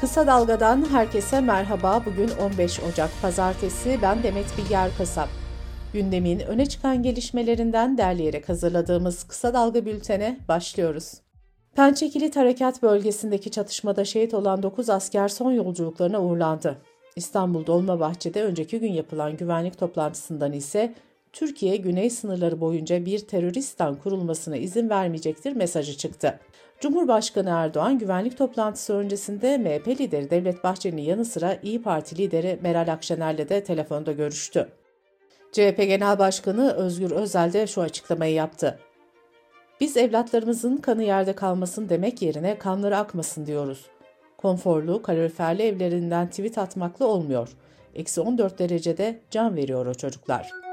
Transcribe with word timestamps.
Kısa 0.00 0.26
Dalga'dan 0.26 0.90
herkese 0.90 1.40
merhaba. 1.40 2.02
Bugün 2.06 2.30
15 2.52 2.80
Ocak 2.80 3.10
Pazartesi. 3.22 3.98
Ben 4.02 4.22
Demet 4.22 4.58
Bilger 4.58 4.90
Kasap. 4.98 5.28
Gündemin 5.92 6.40
öne 6.40 6.66
çıkan 6.66 7.02
gelişmelerinden 7.02 7.98
derleyerek 7.98 8.48
hazırladığımız 8.48 9.24
Kısa 9.24 9.54
Dalga 9.54 9.86
bültene 9.86 10.38
başlıyoruz. 10.48 11.12
Pençekilit 11.76 12.36
Harekat 12.36 12.82
bölgesindeki 12.82 13.50
çatışmada 13.50 14.04
şehit 14.04 14.34
olan 14.34 14.62
9 14.62 14.90
asker 14.90 15.28
son 15.28 15.52
yolculuklarına 15.52 16.22
uğurlandı. 16.22 16.76
İstanbul 17.16 17.66
Dolmabahçe'de 17.66 18.44
önceki 18.44 18.80
gün 18.80 18.92
yapılan 18.92 19.36
güvenlik 19.36 19.78
toplantısından 19.78 20.52
ise 20.52 20.94
Türkiye 21.32 21.76
güney 21.76 22.10
sınırları 22.10 22.60
boyunca 22.60 23.06
bir 23.06 23.18
teröristten 23.18 23.94
kurulmasına 23.94 24.56
izin 24.56 24.90
vermeyecektir 24.90 25.52
mesajı 25.52 25.96
çıktı. 25.96 26.40
Cumhurbaşkanı 26.80 27.50
Erdoğan 27.50 27.98
güvenlik 27.98 28.38
toplantısı 28.38 28.94
öncesinde 28.94 29.58
MHP 29.58 29.88
lideri 29.88 30.30
Devlet 30.30 30.64
Bahçeli'nin 30.64 31.02
yanı 31.02 31.24
sıra 31.24 31.58
İyi 31.62 31.82
Parti 31.82 32.18
lideri 32.18 32.58
Meral 32.62 32.92
Akşener'le 32.92 33.48
de 33.48 33.64
telefonda 33.64 34.12
görüştü. 34.12 34.68
CHP 35.52 35.76
Genel 35.76 36.18
Başkanı 36.18 36.72
Özgür 36.72 37.10
Özel 37.10 37.52
de 37.52 37.66
şu 37.66 37.80
açıklamayı 37.80 38.34
yaptı. 38.34 38.78
Biz 39.80 39.96
evlatlarımızın 39.96 40.76
kanı 40.76 41.02
yerde 41.02 41.32
kalmasın 41.32 41.88
demek 41.88 42.22
yerine 42.22 42.58
kanları 42.58 42.96
akmasın 42.96 43.46
diyoruz. 43.46 43.86
Konforlu, 44.38 45.02
kaloriferli 45.02 45.62
evlerinden 45.62 46.30
tweet 46.30 46.58
atmakla 46.58 47.06
olmuyor. 47.06 47.48
Eksi 47.94 48.20
14 48.20 48.58
derecede 48.58 49.20
can 49.30 49.56
veriyor 49.56 49.86
o 49.86 49.94
çocuklar.'' 49.94 50.69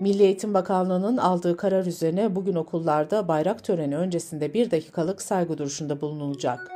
Milli 0.00 0.22
Eğitim 0.22 0.54
Bakanlığı'nın 0.54 1.16
aldığı 1.16 1.56
karar 1.56 1.86
üzerine 1.86 2.36
bugün 2.36 2.54
okullarda 2.54 3.28
bayrak 3.28 3.64
töreni 3.64 3.96
öncesinde 3.96 4.54
bir 4.54 4.70
dakikalık 4.70 5.22
saygı 5.22 5.58
duruşunda 5.58 6.00
bulunulacak. 6.00 6.70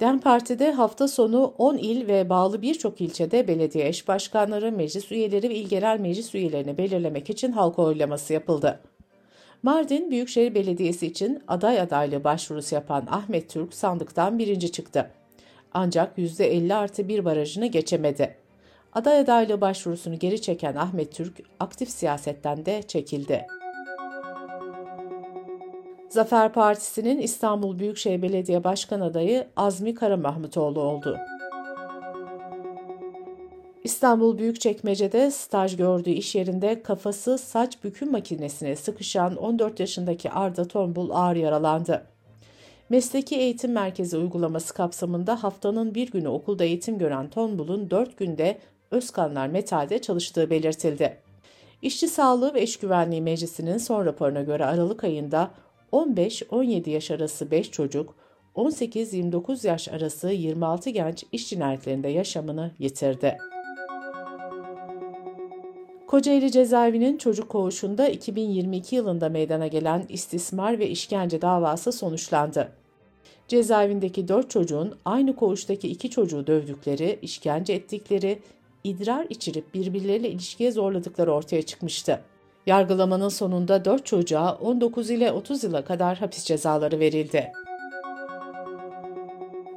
DEM 0.00 0.20
Parti'de 0.20 0.72
hafta 0.72 1.08
sonu 1.08 1.54
10 1.58 1.76
il 1.76 2.08
ve 2.08 2.28
bağlı 2.28 2.62
birçok 2.62 3.00
ilçede 3.00 3.48
belediye 3.48 3.88
eş 3.88 4.08
başkanları, 4.08 4.72
meclis 4.72 5.12
üyeleri 5.12 5.48
ve 5.48 5.54
il 5.54 5.68
genel 5.68 6.00
meclis 6.00 6.34
üyelerini 6.34 6.78
belirlemek 6.78 7.30
için 7.30 7.52
halk 7.52 7.78
oylaması 7.78 8.32
yapıldı. 8.32 8.80
Mardin 9.62 10.10
Büyükşehir 10.10 10.54
Belediyesi 10.54 11.06
için 11.06 11.42
aday 11.48 11.80
adaylığı 11.80 12.24
başvurusu 12.24 12.74
yapan 12.74 13.06
Ahmet 13.10 13.50
Türk 13.50 13.74
sandıktan 13.74 14.38
birinci 14.38 14.72
çıktı. 14.72 15.10
Ancak 15.72 16.18
%50 16.18 16.74
artı 16.74 17.08
bir 17.08 17.24
barajını 17.24 17.66
geçemedi. 17.66 18.47
Aday 18.92 19.18
adaylığı 19.18 19.60
başvurusunu 19.60 20.18
geri 20.18 20.42
çeken 20.42 20.74
Ahmet 20.74 21.12
Türk 21.12 21.40
aktif 21.60 21.90
siyasetten 21.90 22.66
de 22.66 22.82
çekildi. 22.82 23.46
Zafer 26.08 26.52
Partisi'nin 26.52 27.18
İstanbul 27.18 27.78
Büyükşehir 27.78 28.22
Belediye 28.22 28.64
Başkan 28.64 29.00
adayı 29.00 29.48
Azmi 29.56 29.94
Karamahmutoğlu 29.94 30.80
oldu. 30.80 31.18
İstanbul 33.84 34.38
Büyükçekmece'de 34.38 35.30
staj 35.30 35.76
gördüğü 35.76 36.10
iş 36.10 36.34
yerinde 36.34 36.82
kafası 36.82 37.38
saç 37.38 37.84
büküm 37.84 38.12
makinesine 38.12 38.76
sıkışan 38.76 39.36
14 39.36 39.80
yaşındaki 39.80 40.30
Arda 40.30 40.68
Tombul 40.68 41.10
ağır 41.10 41.36
yaralandı. 41.36 42.06
Mesleki 42.90 43.36
Eğitim 43.36 43.72
Merkezi 43.72 44.16
uygulaması 44.16 44.74
kapsamında 44.74 45.42
haftanın 45.42 45.94
bir 45.94 46.10
günü 46.10 46.28
okulda 46.28 46.64
eğitim 46.64 46.98
gören 46.98 47.30
Tombul'un 47.30 47.90
4 47.90 48.16
günde 48.16 48.58
Özkanlar 48.90 49.46
Metal'de 49.46 49.98
çalıştığı 49.98 50.50
belirtildi. 50.50 51.16
İşçi 51.82 52.08
Sağlığı 52.08 52.54
ve 52.54 52.62
İş 52.62 52.76
Güvenliği 52.76 53.22
Meclisi'nin 53.22 53.78
son 53.78 54.06
raporuna 54.06 54.42
göre 54.42 54.64
Aralık 54.64 55.04
ayında 55.04 55.50
15-17 55.92 56.90
yaş 56.90 57.10
arası 57.10 57.50
5 57.50 57.70
çocuk, 57.70 58.14
18-29 58.56 59.66
yaş 59.66 59.88
arası 59.88 60.28
26 60.28 60.90
genç 60.90 61.24
iş 61.32 61.48
cinayetlerinde 61.48 62.08
yaşamını 62.08 62.70
yitirdi. 62.78 63.38
Kocaeli 66.06 66.52
cezaevinin 66.52 67.18
çocuk 67.18 67.48
koğuşunda 67.48 68.08
2022 68.08 68.96
yılında 68.96 69.28
meydana 69.28 69.66
gelen 69.66 70.04
istismar 70.08 70.78
ve 70.78 70.88
işkence 70.88 71.42
davası 71.42 71.92
sonuçlandı. 71.92 72.72
Cezaevindeki 73.48 74.28
4 74.28 74.50
çocuğun 74.50 74.94
aynı 75.04 75.36
koğuştaki 75.36 75.88
2 75.88 76.10
çocuğu 76.10 76.46
dövdükleri, 76.46 77.18
işkence 77.22 77.72
ettikleri, 77.72 78.38
idrar 78.84 79.26
içirip 79.30 79.74
birbirleriyle 79.74 80.30
ilişkiye 80.30 80.72
zorladıkları 80.72 81.32
ortaya 81.32 81.62
çıkmıştı. 81.62 82.20
Yargılamanın 82.66 83.28
sonunda 83.28 83.84
4 83.84 84.06
çocuğa 84.06 84.54
19 84.54 85.10
ile 85.10 85.32
30 85.32 85.64
yıla 85.64 85.84
kadar 85.84 86.18
hapis 86.18 86.44
cezaları 86.44 87.00
verildi. 87.00 87.52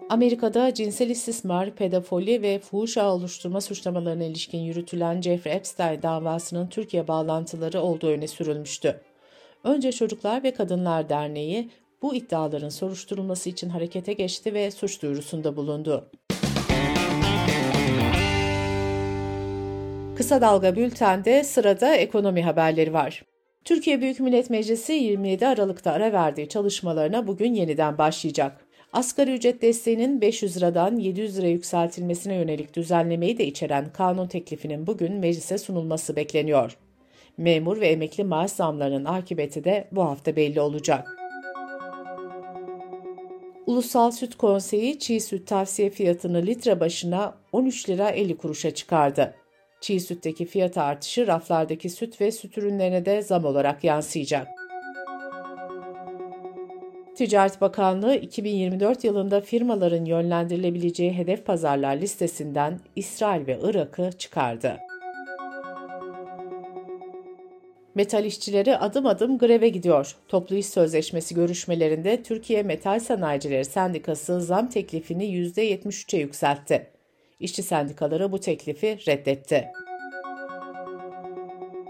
Amerika'da 0.10 0.74
cinsel 0.74 1.10
istismar, 1.10 1.76
pedofili 1.76 2.42
ve 2.42 2.60
fuhuş 2.60 2.98
ağı 2.98 3.14
oluşturma 3.14 3.62
suçlamalarına 3.62 4.24
ilişkin 4.24 4.60
yürütülen 4.60 5.22
Jeffrey 5.22 5.54
Epstein 5.54 6.02
davasının 6.02 6.68
Türkiye 6.68 7.08
bağlantıları 7.08 7.82
olduğu 7.82 8.08
öne 8.08 8.28
sürülmüştü. 8.28 9.02
Önce 9.64 9.92
Çocuklar 9.92 10.44
ve 10.44 10.54
Kadınlar 10.54 11.10
Derneği 11.10 11.70
bu 12.02 12.16
iddiaların 12.16 12.70
soruşturulması 12.70 13.50
için 13.50 13.70
harekete 13.70 14.14
geçti 14.14 14.54
ve 14.54 14.72
suç 14.72 15.02
duyurusunda 15.02 15.56
bulundu. 15.56 16.10
Kısa 20.22 20.42
Dalga 20.42 20.76
Bülten'de 20.76 21.44
sırada 21.44 21.96
ekonomi 21.96 22.44
haberleri 22.44 22.94
var. 22.94 23.26
Türkiye 23.66 24.02
Büyük 24.02 24.20
Millet 24.20 24.50
Meclisi 24.50 24.94
27 24.94 25.48
Aralık'ta 25.48 25.92
ara 25.92 26.14
verdiği 26.14 26.50
çalışmalarına 26.50 27.28
bugün 27.28 27.54
yeniden 27.54 27.98
başlayacak. 27.98 28.66
Asgari 28.94 29.34
ücret 29.34 29.62
desteğinin 29.62 30.22
500 30.22 30.58
liradan 30.58 30.96
700 30.96 31.38
lira 31.38 31.48
yükseltilmesine 31.48 32.36
yönelik 32.36 32.76
düzenlemeyi 32.76 33.38
de 33.38 33.46
içeren 33.46 33.94
kanun 33.94 34.28
teklifinin 34.28 34.88
bugün 34.88 35.14
meclise 35.14 35.58
sunulması 35.58 36.16
bekleniyor. 36.16 36.78
Memur 37.38 37.82
ve 37.82 37.88
emekli 37.88 38.24
maaş 38.24 38.52
zamlarının 38.52 39.06
akıbeti 39.06 39.64
de 39.64 39.88
bu 39.92 40.04
hafta 40.04 40.36
belli 40.36 40.62
olacak. 40.62 41.18
Ulusal 43.66 44.12
Süt 44.12 44.36
Konseyi 44.36 45.00
çiğ 45.00 45.20
süt 45.20 45.48
tavsiye 45.48 45.90
fiyatını 45.90 46.46
litre 46.46 46.80
başına 46.80 47.36
13 47.52 47.90
lira 47.90 48.10
50 48.10 48.38
kuruşa 48.38 48.72
çıkardı. 48.72 49.41
Çiğ 49.82 50.00
sütteki 50.00 50.46
fiyat 50.46 50.78
artışı 50.78 51.28
raflardaki 51.28 51.90
süt 51.90 52.22
ve 52.22 52.32
süt 52.32 52.58
ürünlerine 52.58 53.06
de 53.06 53.22
zam 53.22 53.46
olarak 53.46 53.84
yansıyacak. 53.84 54.48
Ticaret 57.16 57.62
Bakanlığı 57.62 58.16
2024 58.16 59.04
yılında 59.04 59.42
firmaların 59.42 60.06
yönlendirilebileceği 60.06 61.14
hedef 61.14 61.46
pazarlar 61.46 61.96
listesinden 61.96 62.80
İsrail 62.96 63.48
ve 63.48 63.60
Irak'ı 63.64 64.10
çıkardı. 64.18 64.78
Metal 67.96 68.26
işçileri 68.26 68.78
adım 68.78 69.06
adım 69.06 69.38
greve 69.38 69.70
gidiyor. 69.70 70.16
Toplu 70.28 70.56
iş 70.56 70.66
sözleşmesi 70.66 71.36
görüşmelerinde 71.36 72.24
Türkiye 72.24 72.64
Metal 72.64 73.00
Sanayicileri 73.00 73.66
Sendikası 73.66 74.42
zam 74.42 74.70
teklifini 74.70 75.26
%73'e 75.26 76.20
yükseltti. 76.20 77.01
İşçi 77.42 77.64
sendikaları 77.64 78.32
bu 78.32 78.40
teklifi 78.40 78.98
reddetti. 79.08 79.68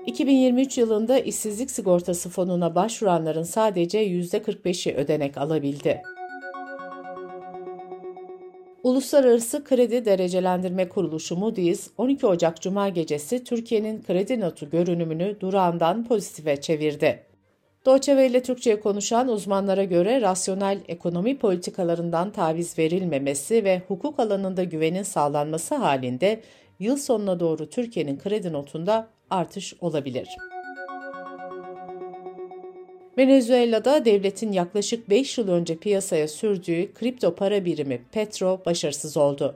2023 0.06 0.78
yılında 0.78 1.20
işsizlik 1.20 1.72
sigortası 1.72 2.30
fonuna 2.30 2.76
başvuranların 2.76 3.44
sadece 3.44 4.06
%45'i 4.08 4.94
ödenek 4.96 5.38
alabildi. 5.38 6.02
Uluslararası 8.84 9.64
Kredi 9.64 10.06
Derecelendirme 10.06 10.90
Kuruluşu 10.90 11.36
Moody's, 11.36 11.88
12 11.98 12.28
Ocak 12.28 12.62
Cuma 12.62 12.90
gecesi 12.90 13.44
Türkiye'nin 13.44 14.02
kredi 14.02 14.40
notu 14.40 14.70
görünümünü 14.70 15.40
durağından 15.40 16.06
pozitife 16.06 16.62
çevirdi. 16.62 17.31
Deutsche 17.86 18.12
Welle 18.12 18.44
Türkçe'ye 18.44 18.80
konuşan 18.80 19.28
uzmanlara 19.28 19.84
göre 19.84 20.22
rasyonel 20.22 20.80
ekonomi 20.88 21.38
politikalarından 21.38 22.32
taviz 22.32 22.78
verilmemesi 22.78 23.64
ve 23.64 23.82
hukuk 23.88 24.20
alanında 24.20 24.64
güvenin 24.64 25.04
sağlanması 25.04 25.76
halinde 25.76 26.42
yıl 26.80 26.98
sonuna 26.98 27.40
doğru 27.40 27.70
Türkiye'nin 27.70 28.20
kredi 28.20 28.54
notunda 28.54 29.08
artış 29.30 29.74
olabilir. 29.82 30.28
Venezuela'da 33.18 34.06
devletin 34.06 34.52
yaklaşık 34.52 35.10
5 35.10 35.38
yıl 35.38 35.48
önce 35.48 35.78
piyasaya 35.78 36.28
sürdüğü 36.28 36.94
kripto 36.94 37.36
para 37.36 37.66
birimi 37.66 38.02
Petro 38.12 38.62
başarısız 38.66 39.18
oldu. 39.18 39.56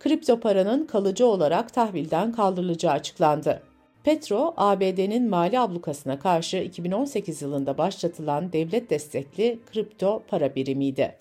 Kripto 0.00 0.40
paranın 0.40 0.86
kalıcı 0.86 1.26
olarak 1.26 1.74
tahvilden 1.74 2.32
kaldırılacağı 2.32 2.92
açıklandı. 2.92 3.71
Petro, 4.04 4.54
ABD'nin 4.56 5.28
mali 5.28 5.58
ablukasına 5.58 6.18
karşı 6.18 6.56
2018 6.56 7.42
yılında 7.42 7.78
başlatılan 7.78 8.52
devlet 8.52 8.90
destekli 8.90 9.58
kripto 9.72 10.22
para 10.28 10.54
birimiydi. 10.54 11.16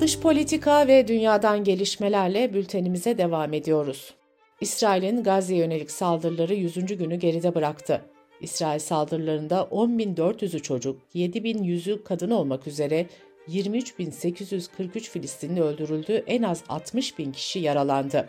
Dış 0.00 0.20
politika 0.20 0.88
ve 0.88 1.08
dünyadan 1.08 1.64
gelişmelerle 1.64 2.54
bültenimize 2.54 3.18
devam 3.18 3.52
ediyoruz. 3.52 4.14
İsrail'in 4.60 5.22
Gazze'ye 5.22 5.60
yönelik 5.60 5.90
saldırıları 5.90 6.54
100. 6.54 6.74
günü 6.74 7.16
geride 7.16 7.54
bıraktı. 7.54 8.02
İsrail 8.40 8.78
saldırılarında 8.78 9.60
10.400'ü 9.60 10.62
çocuk, 10.62 11.00
7.100'ü 11.14 12.04
kadın 12.04 12.30
olmak 12.30 12.66
üzere 12.66 13.06
23.843 13.48 15.00
Filistinli 15.00 15.62
öldürüldü, 15.62 16.24
en 16.26 16.42
az 16.42 16.62
60.000 16.68 17.32
kişi 17.32 17.58
yaralandı. 17.58 18.28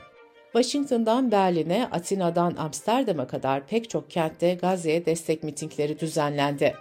Washington'dan 0.54 1.32
Berlin'e, 1.32 1.88
Atina'dan 1.92 2.56
Amsterdam'a 2.56 3.28
kadar 3.28 3.68
pek 3.68 3.90
çok 3.90 4.10
kentte 4.10 4.54
Gazze'ye 4.54 5.06
destek 5.06 5.44
mitingleri 5.44 6.00
düzenlendi. 6.00 6.74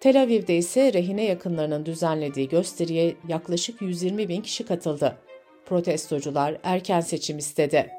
Tel 0.00 0.22
Aviv'de 0.22 0.56
ise 0.56 0.92
rehine 0.92 1.24
yakınlarının 1.24 1.86
düzenlediği 1.86 2.48
gösteriye 2.48 3.14
yaklaşık 3.28 3.82
120 3.82 4.28
bin 4.28 4.40
kişi 4.40 4.66
katıldı. 4.66 5.16
Protestocular 5.66 6.56
erken 6.62 7.00
seçim 7.00 7.38
istedi. 7.38 7.90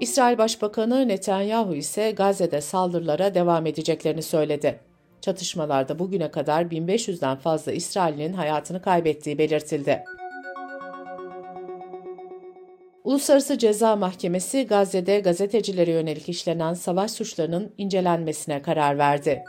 İsrail 0.00 0.38
Başbakanı 0.38 1.08
Netanyahu 1.08 1.74
ise 1.74 2.10
Gazze'de 2.10 2.60
saldırılara 2.60 3.34
devam 3.34 3.66
edeceklerini 3.66 4.22
söyledi. 4.22 4.80
Çatışmalarda 5.20 5.98
bugüne 5.98 6.30
kadar 6.30 6.62
1500'den 6.62 7.36
fazla 7.36 7.72
İsrail'in 7.72 8.32
hayatını 8.32 8.82
kaybettiği 8.82 9.38
belirtildi. 9.38 10.04
Uluslararası 13.12 13.58
Ceza 13.58 13.96
Mahkemesi 13.96 14.66
Gazze'de 14.66 15.20
gazetecilere 15.20 15.90
yönelik 15.90 16.28
işlenen 16.28 16.74
savaş 16.74 17.10
suçlarının 17.10 17.72
incelenmesine 17.78 18.62
karar 18.62 18.98
verdi. 18.98 19.44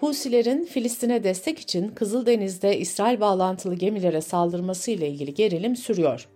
Husilerin 0.00 0.64
Filistin'e 0.64 1.24
destek 1.24 1.58
için 1.58 1.88
Kızıldeniz'de 1.88 2.78
İsrail 2.78 3.20
bağlantılı 3.20 3.74
gemilere 3.74 4.20
saldırması 4.20 4.90
ile 4.90 5.08
ilgili 5.08 5.34
gerilim 5.34 5.76
sürüyor. 5.76 6.28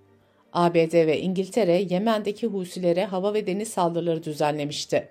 ABD 0.53 1.07
ve 1.07 1.21
İngiltere 1.21 1.87
Yemen'deki 1.91 2.47
Husilere 2.47 3.05
hava 3.05 3.35
ve 3.35 3.47
deniz 3.47 3.69
saldırıları 3.69 4.23
düzenlemişti. 4.25 5.09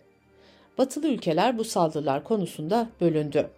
Batılı 0.77 1.07
ülkeler 1.07 1.57
bu 1.57 1.63
saldırılar 1.63 2.23
konusunda 2.23 2.89
bölündü. 3.01 3.49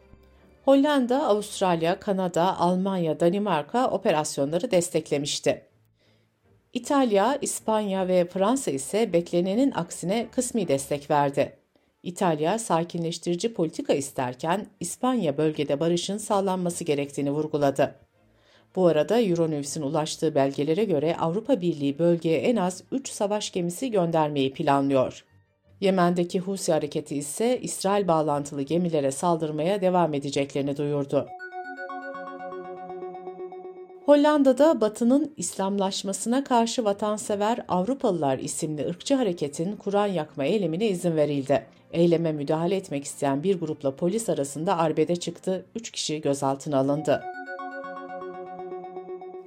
Hollanda, 0.65 1.27
Avustralya, 1.27 1.99
Kanada, 1.99 2.59
Almanya, 2.59 3.19
Danimarka 3.19 3.89
operasyonları 3.89 4.71
desteklemişti. 4.71 5.74
İtalya, 6.75 7.37
İspanya 7.41 8.07
ve 8.07 8.25
Fransa 8.25 8.71
ise 8.71 9.13
beklenenin 9.13 9.71
aksine 9.71 10.27
kısmi 10.31 10.67
destek 10.67 11.11
verdi. 11.11 11.57
İtalya 12.03 12.59
sakinleştirici 12.59 13.53
politika 13.53 13.93
isterken 13.93 14.67
İspanya 14.79 15.37
bölgede 15.37 15.79
barışın 15.79 16.17
sağlanması 16.17 16.83
gerektiğini 16.83 17.31
vurguladı. 17.31 17.95
Bu 18.75 18.87
arada 18.87 19.21
Euronews'in 19.21 19.81
ulaştığı 19.81 20.35
belgelere 20.35 20.83
göre 20.83 21.15
Avrupa 21.17 21.61
Birliği 21.61 21.99
bölgeye 21.99 22.39
en 22.39 22.55
az 22.55 22.83
3 22.91 23.09
savaş 23.09 23.51
gemisi 23.51 23.91
göndermeyi 23.91 24.53
planlıyor. 24.53 25.25
Yemen'deki 25.81 26.39
Husi 26.39 26.71
hareketi 26.71 27.15
ise 27.15 27.59
İsrail 27.61 28.07
bağlantılı 28.07 28.61
gemilere 28.61 29.11
saldırmaya 29.11 29.81
devam 29.81 30.13
edeceklerini 30.13 30.77
duyurdu. 30.77 31.27
Hollanda'da 34.05 34.81
Batı'nın 34.81 35.33
İslamlaşmasına 35.37 36.43
karşı 36.43 36.85
vatansever 36.85 37.65
Avrupalılar 37.67 38.39
isimli 38.39 38.87
ırkçı 38.87 39.15
hareketin 39.15 39.75
Kur'an 39.75 40.07
yakma 40.07 40.45
eylemine 40.45 40.87
izin 40.87 41.15
verildi. 41.15 41.65
Eyleme 41.91 42.31
müdahale 42.31 42.75
etmek 42.75 43.03
isteyen 43.03 43.43
bir 43.43 43.59
grupla 43.59 43.95
polis 43.95 44.29
arasında 44.29 44.77
arbede 44.77 45.15
çıktı, 45.15 45.65
3 45.75 45.91
kişi 45.91 46.21
gözaltına 46.21 46.77
alındı. 46.77 47.23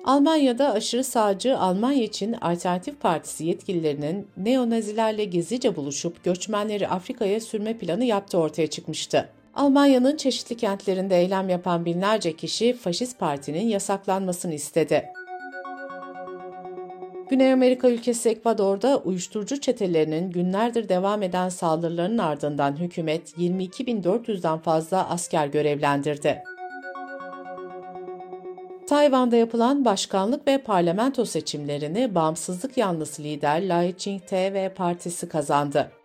Almanya'da 0.05 0.73
aşırı 0.73 1.05
sağcı 1.05 1.59
Almanya 1.59 2.05
için 2.05 2.33
Alternatif 2.33 3.01
Partisi 3.01 3.45
yetkililerinin 3.45 4.27
neonazilerle 4.37 5.25
gizlice 5.25 5.77
buluşup 5.77 6.25
göçmenleri 6.25 6.89
Afrika'ya 6.89 7.41
sürme 7.41 7.79
planı 7.79 8.05
yaptığı 8.05 8.39
ortaya 8.39 8.67
çıkmıştı. 8.67 9.29
Almanya'nın 9.59 10.17
çeşitli 10.17 10.57
kentlerinde 10.57 11.21
eylem 11.21 11.49
yapan 11.49 11.85
binlerce 11.85 12.37
kişi 12.37 12.73
Faşist 12.73 13.19
Parti'nin 13.19 13.69
yasaklanmasını 13.69 14.55
istedi. 14.55 15.13
Güney 17.31 17.53
Amerika 17.53 17.89
ülkesi 17.89 18.29
Ekvador'da 18.29 18.99
uyuşturucu 18.99 19.61
çetelerinin 19.61 20.31
günlerdir 20.31 20.89
devam 20.89 21.23
eden 21.23 21.49
saldırılarının 21.49 22.19
ardından 22.19 22.77
hükümet 22.77 23.39
22.400'den 23.39 24.59
fazla 24.59 25.11
asker 25.11 25.47
görevlendirdi. 25.47 26.43
Tayvan'da 28.89 29.37
yapılan 29.37 29.85
başkanlık 29.85 30.49
ve 30.49 30.59
parlamento 30.59 31.25
seçimlerini 31.25 32.15
bağımsızlık 32.15 32.77
yanlısı 32.77 33.23
lider 33.23 33.69
Lai 33.69 33.95
Ching-te 33.99 34.55
ve 34.55 34.75
partisi 34.75 35.29
kazandı. 35.29 35.98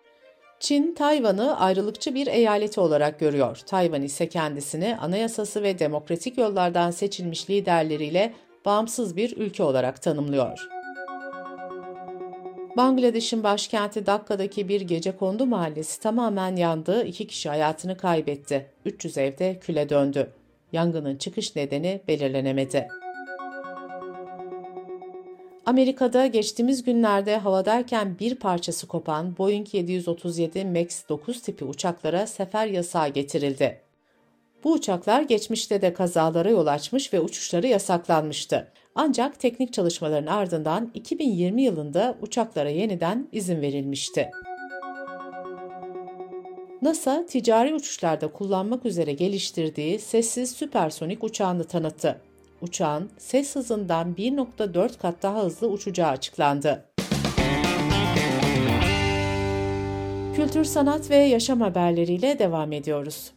Çin, 0.64 0.94
Tayvan'ı 0.94 1.58
ayrılıkçı 1.60 2.14
bir 2.14 2.26
eyaleti 2.26 2.80
olarak 2.80 3.20
görüyor. 3.20 3.56
Tayvan 3.66 4.02
ise 4.02 4.28
kendisini 4.28 4.96
anayasası 4.96 5.62
ve 5.62 5.78
demokratik 5.78 6.38
yollardan 6.38 6.90
seçilmiş 6.90 7.50
liderleriyle 7.50 8.34
bağımsız 8.64 9.16
bir 9.16 9.36
ülke 9.36 9.62
olarak 9.62 10.02
tanımlıyor. 10.02 10.68
Bangladeş'in 12.76 13.42
başkenti 13.42 14.06
Dakka'daki 14.06 14.68
bir 14.68 14.80
gece 14.80 15.16
kondu 15.16 15.46
mahallesi 15.46 16.00
tamamen 16.00 16.56
yandı, 16.56 17.04
iki 17.04 17.26
kişi 17.26 17.48
hayatını 17.48 17.96
kaybetti. 17.96 18.66
300 18.84 19.18
evde 19.18 19.58
küle 19.60 19.88
döndü. 19.88 20.30
Yangının 20.72 21.16
çıkış 21.16 21.56
nedeni 21.56 22.00
belirlenemedi. 22.08 22.88
Amerika'da 25.66 26.26
geçtiğimiz 26.26 26.84
günlerde 26.84 27.36
havadayken 27.36 28.18
bir 28.18 28.34
parçası 28.34 28.86
kopan 28.86 29.38
Boeing 29.38 29.74
737 29.74 30.64
MAX 30.64 31.08
9 31.08 31.42
tipi 31.42 31.64
uçaklara 31.64 32.26
sefer 32.26 32.66
yasağı 32.66 33.08
getirildi. 33.08 33.80
Bu 34.64 34.72
uçaklar 34.72 35.22
geçmişte 35.22 35.82
de 35.82 35.92
kazalara 35.94 36.50
yol 36.50 36.66
açmış 36.66 37.12
ve 37.12 37.20
uçuşları 37.20 37.66
yasaklanmıştı. 37.66 38.72
Ancak 38.94 39.40
teknik 39.40 39.72
çalışmaların 39.72 40.26
ardından 40.26 40.90
2020 40.94 41.62
yılında 41.62 42.18
uçaklara 42.20 42.70
yeniden 42.70 43.28
izin 43.32 43.60
verilmişti. 43.60 44.30
NASA 46.82 47.26
ticari 47.26 47.74
uçuşlarda 47.74 48.32
kullanmak 48.32 48.86
üzere 48.86 49.12
geliştirdiği 49.12 49.98
sessiz 49.98 50.52
süpersonik 50.52 51.24
uçağını 51.24 51.64
tanıttı. 51.64 52.20
Uçağın 52.64 53.10
ses 53.18 53.56
hızından 53.56 54.14
1.4 54.14 54.98
kat 54.98 55.22
daha 55.22 55.42
hızlı 55.42 55.68
uçacağı 55.68 56.10
açıklandı. 56.10 56.84
Kültür, 60.36 60.64
sanat 60.64 61.10
ve 61.10 61.16
yaşam 61.16 61.60
haberleriyle 61.60 62.38
devam 62.38 62.72
ediyoruz. 62.72 63.30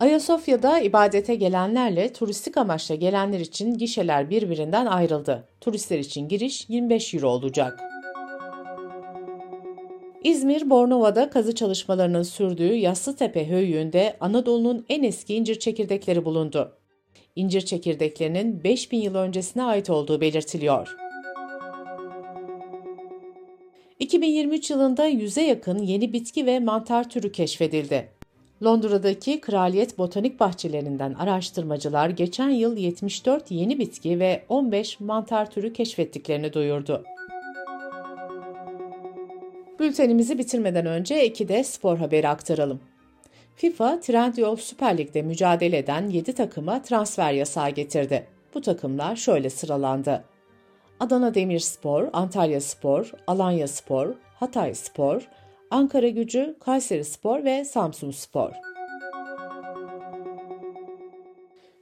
Ayasofya'da 0.00 0.80
ibadete 0.80 1.34
gelenlerle 1.34 2.12
turistik 2.12 2.56
amaçla 2.56 2.94
gelenler 2.94 3.40
için 3.40 3.78
gişeler 3.78 4.30
birbirinden 4.30 4.86
ayrıldı. 4.86 5.48
Turistler 5.60 5.98
için 5.98 6.28
giriş 6.28 6.68
25 6.68 7.14
euro 7.14 7.28
olacak. 7.28 7.80
İzmir, 10.24 10.70
Bornova'da 10.70 11.30
kazı 11.30 11.54
çalışmalarının 11.54 12.22
sürdüğü 12.22 12.74
Yassıtepe 12.74 13.48
Höyüğü'nde 13.48 14.16
Anadolu'nun 14.20 14.86
en 14.88 15.02
eski 15.02 15.34
incir 15.34 15.58
çekirdekleri 15.58 16.24
bulundu. 16.24 16.83
İncir 17.36 17.60
çekirdeklerinin 17.60 18.64
5000 18.64 18.98
yıl 18.98 19.14
öncesine 19.14 19.62
ait 19.62 19.90
olduğu 19.90 20.20
belirtiliyor. 20.20 20.96
2023 23.98 24.70
yılında 24.70 25.06
yüze 25.06 25.42
yakın 25.42 25.78
yeni 25.78 26.12
bitki 26.12 26.46
ve 26.46 26.60
mantar 26.60 27.10
türü 27.10 27.32
keşfedildi. 27.32 28.08
Londra'daki 28.64 29.40
Kraliyet 29.40 29.98
Botanik 29.98 30.40
Bahçelerinden 30.40 31.14
araştırmacılar 31.14 32.08
geçen 32.08 32.50
yıl 32.50 32.76
74 32.76 33.50
yeni 33.50 33.78
bitki 33.78 34.20
ve 34.20 34.44
15 34.48 35.00
mantar 35.00 35.50
türü 35.50 35.72
keşfettiklerini 35.72 36.52
duyurdu. 36.52 37.04
Bültenimizi 39.80 40.38
bitirmeden 40.38 40.86
önce 40.86 41.26
iki 41.26 41.48
de 41.48 41.64
spor 41.64 41.98
haberi 41.98 42.28
aktaralım. 42.28 42.80
FIFA, 43.56 44.00
Trendyol 44.00 44.56
Süper 44.56 44.98
Lig'de 44.98 45.22
mücadele 45.22 45.78
eden 45.78 46.08
7 46.08 46.32
takıma 46.32 46.82
transfer 46.82 47.32
yasağı 47.32 47.70
getirdi. 47.70 48.26
Bu 48.54 48.60
takımlar 48.60 49.16
şöyle 49.16 49.50
sıralandı. 49.50 50.24
Adana 51.00 51.34
Demirspor, 51.34 52.08
Antalya 52.12 52.60
Spor, 52.60 53.12
Alanya 53.26 53.68
Spor, 53.68 54.14
Hatay 54.34 54.74
Spor, 54.74 55.28
Ankara 55.70 56.08
Gücü, 56.08 56.56
Kayseri 56.60 57.04
Spor 57.04 57.44
ve 57.44 57.64
Samsun 57.64 58.10
Spor. 58.10 58.50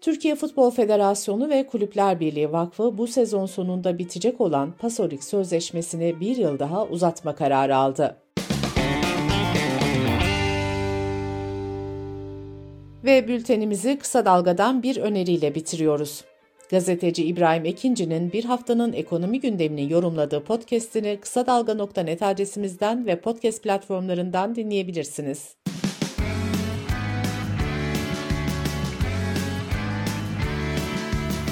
Türkiye 0.00 0.34
Futbol 0.34 0.70
Federasyonu 0.70 1.48
ve 1.48 1.66
Kulüpler 1.66 2.20
Birliği 2.20 2.52
Vakfı 2.52 2.98
bu 2.98 3.06
sezon 3.06 3.46
sonunda 3.46 3.98
bitecek 3.98 4.40
olan 4.40 4.72
Pasolik 4.72 5.24
Sözleşmesi'ni 5.24 6.20
bir 6.20 6.36
yıl 6.36 6.58
daha 6.58 6.86
uzatma 6.86 7.34
kararı 7.34 7.76
aldı. 7.76 8.21
Ve 13.04 13.28
bültenimizi 13.28 13.98
kısa 13.98 14.24
dalgadan 14.24 14.82
bir 14.82 14.96
öneriyle 14.96 15.54
bitiriyoruz. 15.54 16.24
Gazeteci 16.70 17.24
İbrahim 17.24 17.64
Ekinci'nin 17.64 18.32
bir 18.32 18.44
haftanın 18.44 18.92
ekonomi 18.92 19.40
gündemini 19.40 19.92
yorumladığı 19.92 20.44
podcast'ini 20.44 21.18
kısa 21.20 21.46
dalga.net 21.46 22.22
adresimizden 22.22 23.06
ve 23.06 23.20
podcast 23.20 23.62
platformlarından 23.62 24.54
dinleyebilirsiniz. 24.54 25.54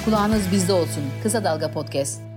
Kulağınız 0.05 0.51
bizde 0.51 0.73
olsun. 0.73 1.03
Kısa 1.23 1.43
Dalga 1.43 1.71
Podcast. 1.71 2.30